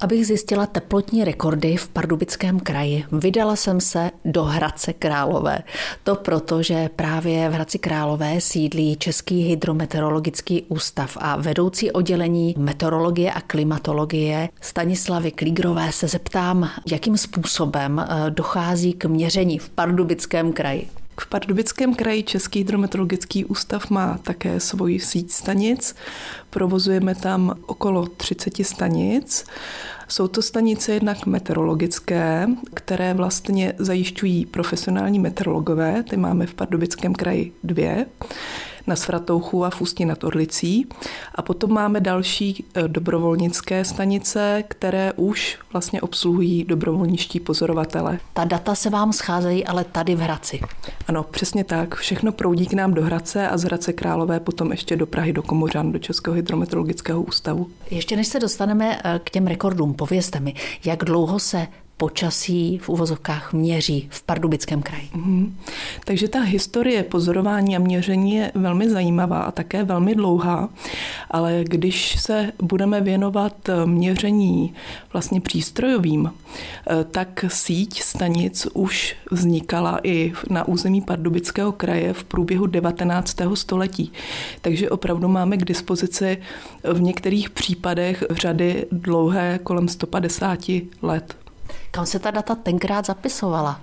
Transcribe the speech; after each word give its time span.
Abych 0.00 0.26
zjistila 0.26 0.66
teplotní 0.66 1.24
rekordy 1.24 1.76
v 1.76 1.88
Pardubickém 1.88 2.60
kraji, 2.60 3.04
vydala 3.12 3.56
jsem 3.56 3.80
se 3.80 4.10
do 4.24 4.44
Hradce 4.44 4.92
Králové. 4.92 5.58
To 6.04 6.14
proto, 6.14 6.62
že 6.62 6.90
právě 6.96 7.48
v 7.48 7.52
Hradci 7.52 7.78
Králové 7.78 8.40
sídlí 8.40 8.96
Český 8.96 9.42
hydrometeorologický 9.42 10.62
ústav 10.68 11.16
a 11.20 11.36
vedoucí 11.36 11.90
oddělení 11.90 12.54
meteorologie 12.58 13.32
a 13.32 13.40
klimatologie 13.40 14.48
Stanislavy 14.60 15.30
Klígrové 15.30 15.92
se 15.92 16.08
zeptám, 16.08 16.70
jakým 16.90 17.16
způsobem 17.16 17.98
eh, 17.98 18.30
dochází 18.30 18.92
k 18.92 19.04
měření 19.04 19.58
v 19.58 19.68
Pardubickém 19.68 20.52
kraji. 20.52 20.88
V 21.20 21.26
Pardubickém 21.26 21.94
kraji 21.94 22.22
Český 22.22 22.58
hydrometeorologický 22.58 23.44
ústav 23.44 23.90
má 23.90 24.18
také 24.22 24.60
svoji 24.60 25.00
síť 25.00 25.30
stanic. 25.30 25.94
Provozujeme 26.50 27.14
tam 27.14 27.54
okolo 27.66 28.06
30 28.06 28.64
stanic. 28.64 29.44
Jsou 30.08 30.28
to 30.28 30.42
stanice 30.42 30.92
jednak 30.92 31.26
meteorologické, 31.26 32.48
které 32.74 33.14
vlastně 33.14 33.74
zajišťují 33.78 34.46
profesionální 34.46 35.18
meteorologové, 35.18 36.02
ty 36.02 36.16
máme 36.16 36.46
v 36.46 36.54
Pardubickém 36.54 37.14
kraji 37.14 37.52
dvě 37.64 38.06
na 38.88 38.96
Svatouchu 38.96 39.64
a 39.64 39.70
v 39.70 39.80
Ústí 39.80 40.04
nad 40.04 40.24
Orlicí. 40.24 40.86
A 41.34 41.42
potom 41.42 41.72
máme 41.72 42.00
další 42.00 42.64
e, 42.74 42.88
dobrovolnické 42.88 43.84
stanice, 43.84 44.64
které 44.68 45.12
už 45.16 45.58
vlastně 45.72 46.00
obsluhují 46.00 46.64
dobrovolničtí 46.64 47.40
pozorovatele. 47.40 48.18
Ta 48.32 48.44
data 48.44 48.74
se 48.74 48.90
vám 48.90 49.12
scházejí 49.12 49.64
ale 49.64 49.84
tady 49.84 50.14
v 50.14 50.20
Hradci. 50.20 50.60
Ano, 51.08 51.22
přesně 51.22 51.64
tak. 51.64 51.94
Všechno 51.94 52.32
proudí 52.32 52.66
k 52.66 52.72
nám 52.72 52.94
do 52.94 53.02
Hradce 53.02 53.48
a 53.48 53.58
z 53.58 53.64
Hradce 53.64 53.92
Králové 53.92 54.40
potom 54.40 54.70
ještě 54.70 54.96
do 54.96 55.06
Prahy, 55.06 55.32
do 55.32 55.42
Komořan, 55.42 55.92
do 55.92 55.98
Českého 55.98 56.34
hydrometeorologického 56.34 57.22
ústavu. 57.22 57.70
Ještě 57.90 58.16
než 58.16 58.26
se 58.26 58.40
dostaneme 58.40 58.98
e, 59.04 59.20
k 59.24 59.30
těm 59.30 59.46
rekordům, 59.46 59.94
povězte 59.94 60.40
mi, 60.40 60.54
jak 60.84 61.04
dlouho 61.04 61.38
se 61.38 61.66
počasí 61.98 62.78
v 62.78 62.88
uvozovkách 62.88 63.52
měří 63.52 64.08
v 64.10 64.22
Pardubickém 64.22 64.82
kraji. 64.82 65.08
Mm-hmm. 65.16 65.52
Takže 66.04 66.28
ta 66.28 66.40
historie 66.40 67.02
pozorování 67.02 67.76
a 67.76 67.78
měření 67.78 68.34
je 68.34 68.52
velmi 68.54 68.90
zajímavá 68.90 69.40
a 69.40 69.50
také 69.50 69.84
velmi 69.84 70.14
dlouhá, 70.14 70.68
ale 71.30 71.64
když 71.64 72.20
se 72.20 72.52
budeme 72.62 73.00
věnovat 73.00 73.54
měření 73.84 74.74
vlastně 75.12 75.40
přístrojovým, 75.40 76.30
eh, 76.30 77.04
tak 77.04 77.44
síť 77.48 78.02
stanic 78.02 78.66
už 78.74 79.16
vznikala 79.30 80.00
i 80.02 80.32
na 80.50 80.68
území 80.68 81.00
Pardubického 81.00 81.72
kraje 81.72 82.12
v 82.12 82.24
průběhu 82.24 82.66
19. 82.66 83.56
století. 83.56 84.12
Takže 84.60 84.90
opravdu 84.90 85.28
máme 85.28 85.56
k 85.56 85.64
dispozici 85.64 86.38
v 86.92 87.00
některých 87.00 87.50
případech 87.50 88.24
řady 88.30 88.86
dlouhé 88.92 89.58
kolem 89.62 89.88
150 89.88 90.58
let. 91.02 91.47
Kam 91.90 92.06
se 92.06 92.18
ta 92.18 92.30
data 92.30 92.54
tenkrát 92.54 93.06
zapisovala? 93.06 93.80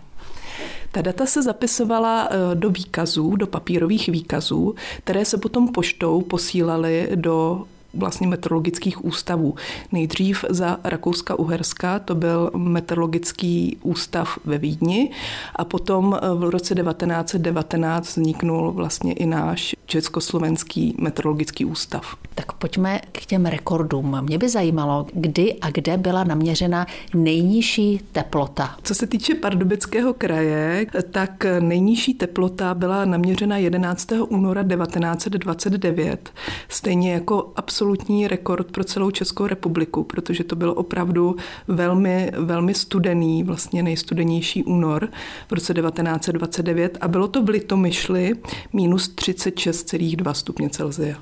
Ta 0.91 1.01
data 1.01 1.25
se 1.25 1.43
zapisovala 1.43 2.29
eh, 2.31 2.55
do 2.55 2.69
výkazů, 2.69 3.35
do 3.35 3.47
papírových 3.47 4.09
výkazů, 4.09 4.75
které 4.97 5.25
se 5.25 5.37
potom 5.37 5.67
poštou 5.67 6.21
posílaly 6.21 7.09
do 7.15 7.67
vlastně 7.95 8.27
meteorologických 8.27 9.05
ústavů. 9.05 9.55
Nejdřív 9.91 10.45
za 10.49 10.77
Rakouska-Uherska 10.83 11.99
to 11.99 12.15
byl 12.15 12.51
meteorologický 12.55 13.77
ústav 13.81 14.39
ve 14.45 14.57
Vídni 14.57 15.11
a 15.55 15.65
potom 15.65 16.19
v 16.35 16.49
roce 16.49 16.75
1919 16.75 18.07
vzniknul 18.07 18.71
vlastně 18.71 19.13
i 19.13 19.25
náš 19.25 19.75
Československý 19.85 20.95
meteorologický 20.99 21.65
ústav. 21.65 22.15
Tak 22.35 22.53
pojďme 22.53 23.01
k 23.11 23.25
těm 23.25 23.45
rekordům. 23.45 24.21
Mě 24.21 24.37
by 24.37 24.49
zajímalo, 24.49 25.07
kdy 25.13 25.55
a 25.61 25.69
kde 25.69 25.97
byla 25.97 26.23
naměřena 26.23 26.87
nejnižší 27.13 28.01
teplota. 28.11 28.75
Co 28.83 28.95
se 28.95 29.07
týče 29.07 29.35
Pardubického 29.35 30.13
kraje, 30.13 30.85
tak 31.11 31.45
nejnižší 31.59 32.13
teplota 32.13 32.73
byla 32.73 33.05
naměřena 33.05 33.57
11. 33.57 34.11
února 34.27 34.63
1929, 34.63 36.29
stejně 36.69 37.13
jako 37.13 37.51
absolutní 37.55 37.84
rekord 38.27 38.71
pro 38.71 38.83
celou 38.83 39.11
Českou 39.11 39.47
republiku, 39.47 40.03
protože 40.03 40.43
to 40.43 40.55
byl 40.55 40.73
opravdu 40.77 41.35
velmi, 41.67 42.31
velmi 42.37 42.73
studený, 42.73 43.43
vlastně 43.43 43.83
nejstudenější 43.83 44.63
únor 44.63 45.09
v 45.47 45.51
roce 45.51 45.73
1929 45.73 46.97
a 47.01 47.07
bylo 47.07 47.27
to 47.27 47.43
v 47.43 47.49
Litomyšli 47.49 48.33
minus 48.73 49.15
36,2 49.15 50.33
stupně 50.33 50.69
Celsia. 50.69 51.17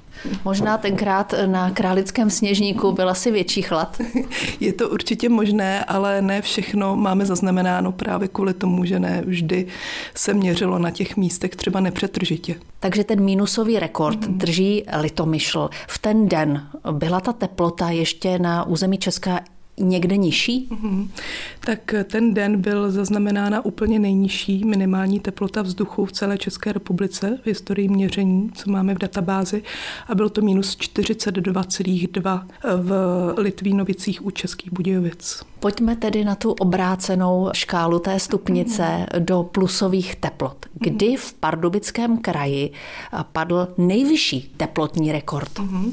Možná 0.46 0.78
tenkrát 0.78 1.34
na 1.46 1.72
Králickém 1.72 2.30
sněžníku 2.30 2.92
byl 2.92 3.10
asi 3.10 3.32
větší 3.32 3.62
chlad. 3.62 4.02
Je 4.60 4.74
to 4.74 4.90
určitě 4.90 5.30
možné, 5.30 5.84
ale 5.86 6.22
ne 6.22 6.42
všechno 6.42 6.96
máme 6.96 7.26
zaznamenáno 7.26 7.92
právě 7.92 8.28
kvůli 8.28 8.54
tomu, 8.54 8.86
že 8.86 9.00
ne 9.00 9.24
vždy 9.26 9.68
se 10.16 10.34
měřilo 10.34 10.80
na 10.80 10.92
těch 10.92 11.18
místech 11.18 11.56
třeba 11.56 11.80
nepřetržitě. 11.80 12.56
Takže 12.84 13.04
ten 13.04 13.24
mínusový 13.24 13.80
rekord 13.80 14.20
mm-hmm. 14.20 14.38
drží 14.38 14.84
Litomyšl. 15.00 15.70
V 15.88 15.98
ten 16.00 16.28
den 16.30 16.68
byla 16.92 17.20
ta 17.20 17.34
teplota 17.34 17.90
ještě 17.90 18.40
na 18.40 18.68
území 18.68 18.98
Česká 18.98 19.40
někde 19.78 20.18
nižší? 20.18 20.68
Mm-hmm. 20.72 21.08
Tak 21.60 21.96
ten 22.04 22.34
den 22.34 22.62
byl 22.62 22.92
zaznamenána 22.92 23.66
úplně 23.66 24.00
nejnižší 24.00 24.66
minimální 24.66 25.20
teplota 25.20 25.62
vzduchu 25.62 26.06
v 26.06 26.12
celé 26.12 26.38
České 26.38 26.74
republice 26.74 27.40
v 27.44 27.48
historii 27.48 27.90
měření, 27.90 28.52
co 28.54 28.72
máme 28.72 28.96
v 28.96 28.98
databázi, 28.98 29.64
a 30.08 30.16
bylo 30.16 30.30
to 30.30 30.42
minus 30.42 30.78
42,2 30.78 32.48
v 32.78 32.94
Litvínovicích 33.38 34.26
u 34.26 34.32
Českých 34.32 34.74
Budějovic. 34.74 35.44
Pojďme 35.60 35.96
tedy 35.96 36.24
na 36.24 36.36
tu 36.36 36.52
obrácenou 36.52 37.50
škálu 37.54 38.00
té 38.00 38.20
stupnice 38.20 39.06
do 39.20 39.44
plusových 39.44 40.16
teplot. 40.16 40.66
Kdy 40.74 41.16
v 41.16 41.34
Pardubickém 41.34 42.18
kraji 42.18 42.72
padl 43.32 43.68
nejvyšší 43.78 44.54
teplotní 44.58 45.12
rekord? 45.12 45.60
Mm-hmm. 45.60 45.92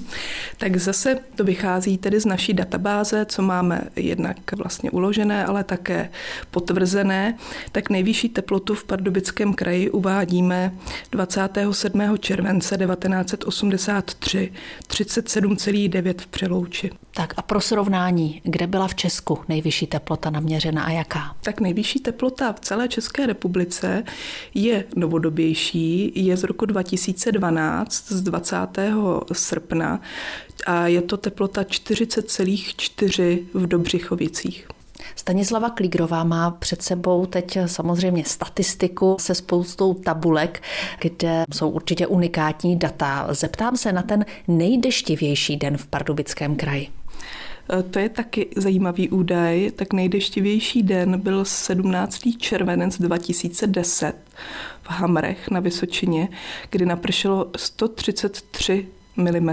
Tak 0.59 0.77
zase 0.77 1.19
to 1.35 1.45
vychází 1.45 1.99
tedy 1.99 2.21
z 2.21 2.27
naší 2.27 2.53
databáze, 2.53 3.25
co 3.25 3.43
máme 3.43 3.70
jednak 3.97 4.37
vlastně 4.57 4.91
uložené, 4.91 5.47
ale 5.47 5.65
také 5.65 6.11
potvrzené. 6.51 7.39
Tak 7.73 7.91
nejvyšší 7.91 8.29
teplotu 8.29 8.75
v 8.75 8.85
Pardubickém 8.85 9.55
kraji 9.55 9.91
uvádíme 9.91 10.75
27. 11.13 12.19
července 12.19 12.77
1983 12.77 14.53
37,9 14.89 16.15
v 16.19 16.27
Přelouči. 16.27 16.91
Tak 17.21 17.35
a 17.37 17.43
pro 17.43 17.61
srovnání, 17.61 18.41
kde 18.45 18.67
byla 18.67 18.89
v 18.89 18.95
Česku 18.95 19.39
nejvyšší 19.49 19.87
teplota 19.87 20.31
naměřena 20.31 20.85
a 20.85 20.91
jaká? 20.91 21.37
Tak 21.43 21.61
nejvyšší 21.61 22.01
teplota 22.01 22.53
v 22.53 22.61
celé 22.61 22.89
České 22.89 23.27
republice 23.27 24.05
je 24.55 24.85
novodobější, 24.97 26.13
je 26.15 26.37
z 26.37 26.45
roku 26.45 26.67
2012, 26.67 28.09
z 28.09 28.23
20. 28.23 28.57
srpna 29.33 30.01
a 30.67 30.87
je 30.87 31.03
to 31.03 31.17
teplota 31.17 31.63
40,4 31.63 33.39
v 33.55 33.67
Dobřichovicích. 33.67 34.69
Stanislava 35.17 35.71
Klígrová 35.71 36.25
má 36.25 36.51
před 36.51 36.83
sebou 36.83 37.27
teď 37.27 37.59
samozřejmě 37.67 38.25
statistiku 38.25 39.17
se 39.21 39.35
spoustou 39.35 39.95
tabulek, 39.95 40.63
kde 41.01 41.45
jsou 41.55 41.71
určitě 41.71 42.07
unikátní 42.07 42.77
data. 42.77 43.27
Zeptám 43.31 43.77
se 43.77 43.93
na 43.93 44.03
ten 44.03 44.25
nejdeštivější 44.49 45.57
den 45.57 45.77
v 45.77 45.87
Pardubickém 45.87 46.57
kraji. 46.57 46.89
E, 47.79 47.83
to 47.83 47.99
je 47.99 48.09
taky 48.09 48.49
zajímavý 48.57 49.09
údaj. 49.09 49.71
Tak 49.77 49.93
nejdeštivější 49.93 50.83
den 50.83 51.21
byl 51.21 51.45
17. 51.45 52.21
červenec 52.39 52.99
2010 52.99 54.15
v 54.83 54.91
Hamrech 54.91 55.51
na 55.51 55.61
Vysočině, 55.61 56.29
kdy 56.71 56.87
napršelo 56.87 57.51
133 57.57 58.87
mm, 59.17 59.51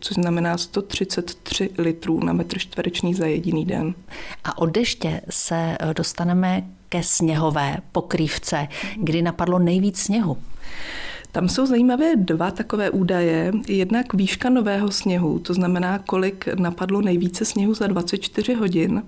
což 0.00 0.14
znamená 0.14 0.58
133 0.58 1.70
litrů 1.78 2.24
na 2.24 2.32
metr 2.32 2.58
čtvereční 2.58 3.14
za 3.14 3.26
jediný 3.26 3.64
den. 3.64 3.94
A 4.44 4.58
od 4.58 4.66
deště 4.66 5.20
se 5.30 5.76
e, 5.80 5.94
dostaneme 5.94 6.64
ke 6.88 7.02
sněhové 7.02 7.76
pokrývce, 7.92 8.68
kdy 8.96 9.22
napadlo 9.22 9.58
nejvíc 9.58 9.98
sněhu. 9.98 10.36
Tam 11.32 11.48
jsou 11.48 11.66
zajímavé 11.66 12.16
dva 12.16 12.50
takové 12.50 12.90
údaje. 12.90 13.52
Jednak 13.68 14.14
výška 14.14 14.50
nového 14.50 14.90
sněhu, 14.90 15.38
to 15.38 15.54
znamená, 15.54 15.98
kolik 15.98 16.48
napadlo 16.54 17.00
nejvíce 17.00 17.44
sněhu 17.44 17.74
za 17.74 17.86
24 17.86 18.54
hodin. 18.54 19.02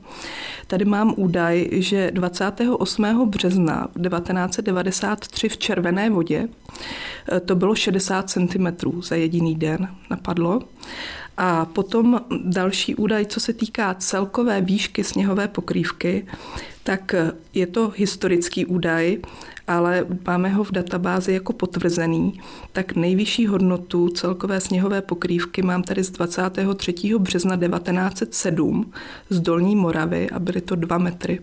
Tady 0.67 0.85
mám 0.85 1.15
údaj, 1.17 1.69
že 1.73 2.11
28. 2.11 3.31
března 3.31 3.89
1993 4.03 5.49
v 5.49 5.59
Červené 5.59 6.11
vodě 6.11 6.49
eh, 7.33 7.41
to 7.41 7.55
bylo 7.55 7.75
60 7.75 8.31
cm 8.31 8.67
za 9.03 9.15
jediný 9.17 9.55
den 9.55 9.89
napadlo. 10.11 10.61
A 11.43 11.65
potom 11.65 12.21
další 12.45 12.95
údaj, 12.95 13.27
co 13.27 13.41
se 13.41 13.53
týká 13.53 13.95
celkové 13.95 14.61
výšky 14.61 15.05
sněhové 15.05 15.49
pokrývky, 15.49 16.27
tak 16.85 17.15
je 17.55 17.67
to 17.67 17.93
historický 17.97 18.67
údaj, 18.67 19.19
ale 19.67 20.07
máme 20.27 20.49
ho 20.49 20.65
v 20.65 20.73
databázi 20.73 21.33
jako 21.33 21.53
potvrzený, 21.53 22.41
tak 22.73 22.97
nejvyšší 22.97 23.47
hodnotu 23.47 24.09
celkové 24.09 24.61
sněhové 24.61 25.03
pokrývky 25.03 25.63
mám 25.63 25.83
tady 25.83 26.05
z 26.05 26.11
23. 26.11 26.95
března 27.19 27.57
1907 27.57 28.93
z 29.31 29.41
Dolní 29.41 29.77
Moravy 29.77 30.31
a 30.31 30.39
byly 30.39 30.61
to 30.61 30.75
2 30.75 30.99
metry. 30.99 31.41